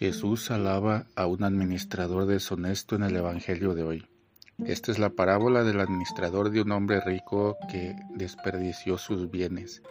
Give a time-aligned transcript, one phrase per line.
[0.00, 4.06] Jesús alaba a un administrador deshonesto en el Evangelio de hoy.
[4.64, 9.82] Esta es la parábola del administrador de un hombre rico que desperdició sus bienes.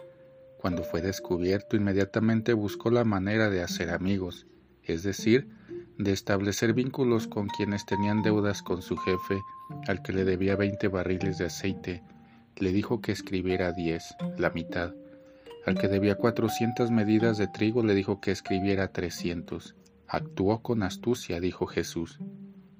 [0.58, 4.48] Cuando fue descubierto, inmediatamente buscó la manera de hacer amigos,
[4.82, 5.48] es decir,
[5.96, 9.40] de establecer vínculos con quienes tenían deudas con su jefe,
[9.86, 12.02] al que le debía 20 barriles de aceite.
[12.56, 14.92] Le dijo que escribiera 10, la mitad.
[15.66, 19.76] Al que debía 400 medidas de trigo le dijo que escribiera 300
[20.12, 22.18] Actuó con astucia, dijo Jesús.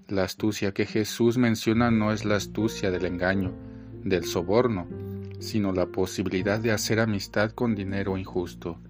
[0.08, 3.52] La astucia que Jesús menciona no es la astucia del engaño,
[4.02, 4.88] del soborno,
[5.38, 8.80] sino la posibilidad de hacer amistad con dinero injusto.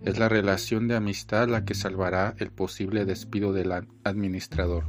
[0.00, 3.70] Es la relación de amistad la que salvará el posible despido del
[4.04, 4.84] administrador.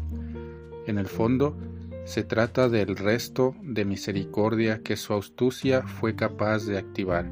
[0.88, 1.58] En el fondo,
[2.06, 7.30] se trata del resto de misericordia que su astucia fue capaz de activar.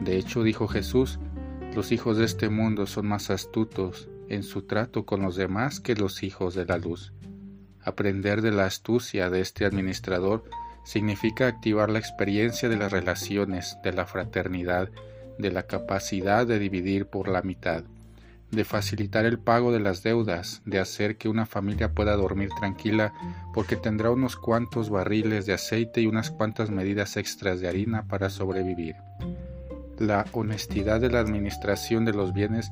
[0.00, 1.18] De hecho, dijo Jesús,
[1.76, 5.94] los hijos de este mundo son más astutos en su trato con los demás que
[5.94, 7.12] los hijos de la luz.
[7.84, 10.44] Aprender de la astucia de este administrador
[10.84, 14.88] significa activar la experiencia de las relaciones, de la fraternidad,
[15.38, 17.84] de la capacidad de dividir por la mitad,
[18.50, 23.12] de facilitar el pago de las deudas, de hacer que una familia pueda dormir tranquila
[23.54, 28.30] porque tendrá unos cuantos barriles de aceite y unas cuantas medidas extras de harina para
[28.30, 28.96] sobrevivir.
[29.98, 32.70] La honestidad de la administración de los bienes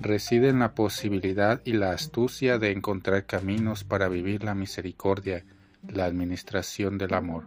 [0.00, 5.44] reside en la posibilidad y la astucia de encontrar caminos para vivir la misericordia,
[5.86, 7.44] la administración del amor.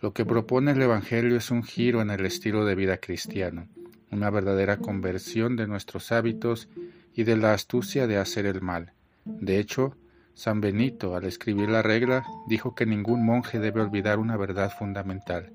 [0.00, 3.66] Lo que propone el Evangelio es un giro en el estilo de vida cristiano,
[4.12, 6.68] una verdadera conversión de nuestros hábitos
[7.14, 8.92] y de la astucia de hacer el mal.
[9.24, 9.96] De hecho,
[10.34, 15.50] San Benito, al escribir la regla, dijo que ningún monje debe olvidar una verdad fundamental.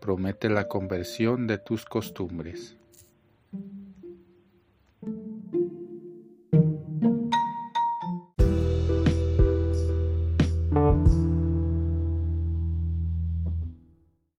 [0.00, 2.76] Promete la conversión de tus costumbres.